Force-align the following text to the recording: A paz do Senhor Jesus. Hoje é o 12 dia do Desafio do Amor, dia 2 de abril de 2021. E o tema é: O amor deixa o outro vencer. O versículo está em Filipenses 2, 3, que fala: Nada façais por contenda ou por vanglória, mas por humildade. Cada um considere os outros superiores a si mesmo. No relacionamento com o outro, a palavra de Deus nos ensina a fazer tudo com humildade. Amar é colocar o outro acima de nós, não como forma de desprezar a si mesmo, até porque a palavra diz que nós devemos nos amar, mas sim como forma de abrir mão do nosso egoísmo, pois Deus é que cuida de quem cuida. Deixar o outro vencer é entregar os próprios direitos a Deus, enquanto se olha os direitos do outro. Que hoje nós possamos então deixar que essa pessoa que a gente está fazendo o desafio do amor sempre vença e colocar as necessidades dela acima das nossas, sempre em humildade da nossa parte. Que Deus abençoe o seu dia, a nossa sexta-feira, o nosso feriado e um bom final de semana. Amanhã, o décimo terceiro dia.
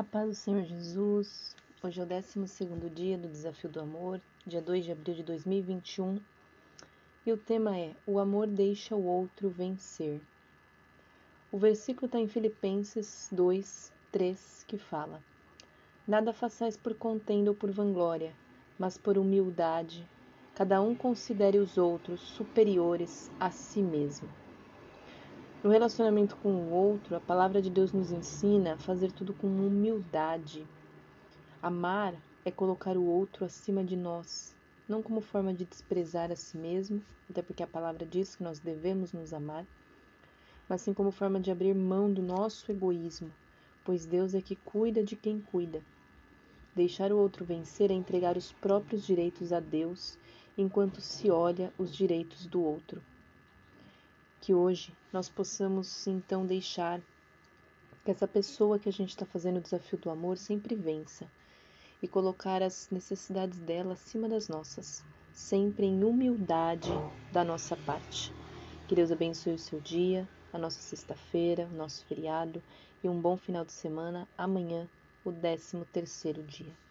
A 0.00 0.02
paz 0.02 0.28
do 0.30 0.34
Senhor 0.34 0.62
Jesus. 0.62 1.54
Hoje 1.82 2.00
é 2.00 2.04
o 2.04 2.06
12 2.06 2.48
dia 2.88 3.18
do 3.18 3.28
Desafio 3.28 3.68
do 3.68 3.80
Amor, 3.80 4.18
dia 4.46 4.62
2 4.62 4.86
de 4.86 4.92
abril 4.92 5.14
de 5.14 5.22
2021. 5.22 6.18
E 7.26 7.30
o 7.30 7.36
tema 7.36 7.76
é: 7.76 7.92
O 8.06 8.18
amor 8.18 8.46
deixa 8.46 8.96
o 8.96 9.04
outro 9.04 9.50
vencer. 9.50 10.18
O 11.52 11.58
versículo 11.58 12.06
está 12.06 12.18
em 12.18 12.26
Filipenses 12.26 13.28
2, 13.30 13.92
3, 14.10 14.64
que 14.66 14.78
fala: 14.78 15.22
Nada 16.08 16.32
façais 16.32 16.78
por 16.78 16.94
contenda 16.94 17.50
ou 17.50 17.54
por 17.54 17.70
vanglória, 17.70 18.32
mas 18.78 18.96
por 18.96 19.18
humildade. 19.18 20.08
Cada 20.54 20.80
um 20.80 20.94
considere 20.94 21.58
os 21.58 21.76
outros 21.76 22.22
superiores 22.22 23.30
a 23.38 23.50
si 23.50 23.82
mesmo. 23.82 24.30
No 25.62 25.68
relacionamento 25.68 26.36
com 26.36 26.48
o 26.48 26.72
outro, 26.72 27.14
a 27.14 27.20
palavra 27.20 27.60
de 27.60 27.68
Deus 27.68 27.92
nos 27.92 28.10
ensina 28.10 28.72
a 28.72 28.78
fazer 28.78 29.12
tudo 29.12 29.34
com 29.34 29.46
humildade. 29.46 30.66
Amar 31.60 32.14
é 32.46 32.50
colocar 32.50 32.96
o 32.96 33.04
outro 33.04 33.44
acima 33.44 33.84
de 33.84 33.94
nós, 33.94 34.56
não 34.88 35.02
como 35.02 35.20
forma 35.20 35.52
de 35.52 35.66
desprezar 35.66 36.32
a 36.32 36.36
si 36.36 36.56
mesmo, 36.56 37.02
até 37.28 37.42
porque 37.42 37.62
a 37.62 37.66
palavra 37.66 38.06
diz 38.06 38.34
que 38.34 38.42
nós 38.42 38.58
devemos 38.58 39.12
nos 39.12 39.34
amar, 39.34 39.66
mas 40.66 40.80
sim 40.80 40.94
como 40.94 41.10
forma 41.10 41.38
de 41.38 41.50
abrir 41.50 41.74
mão 41.74 42.10
do 42.10 42.22
nosso 42.22 42.72
egoísmo, 42.72 43.30
pois 43.84 44.06
Deus 44.06 44.34
é 44.34 44.40
que 44.40 44.56
cuida 44.56 45.04
de 45.04 45.14
quem 45.14 45.42
cuida. 45.42 45.82
Deixar 46.74 47.12
o 47.12 47.18
outro 47.18 47.44
vencer 47.44 47.90
é 47.90 47.94
entregar 47.94 48.34
os 48.34 48.50
próprios 48.50 49.04
direitos 49.04 49.52
a 49.52 49.60
Deus, 49.60 50.16
enquanto 50.56 51.02
se 51.02 51.30
olha 51.30 51.70
os 51.76 51.94
direitos 51.94 52.46
do 52.46 52.62
outro. 52.62 53.02
Que 54.40 54.54
hoje 54.54 54.92
nós 55.12 55.28
possamos 55.28 56.06
então 56.06 56.46
deixar 56.46 57.00
que 58.04 58.10
essa 58.10 58.26
pessoa 58.26 58.78
que 58.78 58.88
a 58.88 58.92
gente 58.92 59.10
está 59.10 59.26
fazendo 59.26 59.58
o 59.58 59.60
desafio 59.60 59.98
do 59.98 60.10
amor 60.10 60.38
sempre 60.38 60.74
vença 60.74 61.26
e 62.02 62.08
colocar 62.08 62.62
as 62.62 62.88
necessidades 62.90 63.58
dela 63.58 63.92
acima 63.92 64.28
das 64.28 64.48
nossas, 64.48 65.04
sempre 65.32 65.86
em 65.86 66.02
humildade 66.02 66.90
da 67.30 67.44
nossa 67.44 67.76
parte. 67.76 68.32
Que 68.88 68.94
Deus 68.94 69.12
abençoe 69.12 69.54
o 69.54 69.58
seu 69.58 69.80
dia, 69.80 70.26
a 70.52 70.58
nossa 70.58 70.80
sexta-feira, 70.80 71.68
o 71.70 71.76
nosso 71.76 72.04
feriado 72.06 72.62
e 73.04 73.08
um 73.08 73.20
bom 73.20 73.36
final 73.36 73.64
de 73.64 73.72
semana. 73.72 74.26
Amanhã, 74.36 74.88
o 75.24 75.30
décimo 75.30 75.84
terceiro 75.84 76.42
dia. 76.42 76.89